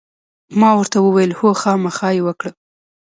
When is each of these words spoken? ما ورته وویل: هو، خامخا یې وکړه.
ما 0.59 0.69
ورته 0.79 0.97
وویل: 1.01 1.31
هو، 1.39 1.49
خامخا 1.61 2.09
یې 2.15 2.21
وکړه. 2.27 2.51